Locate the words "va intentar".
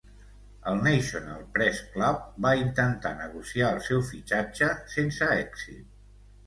2.47-3.13